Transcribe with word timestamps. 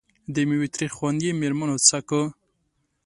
د 0.33 0.35
میوې 0.49 0.67
تریخ 0.73 0.91
خوند 0.97 1.19
یې 1.25 1.31
مېرمنو 1.41 1.77
څکه. 1.87 2.21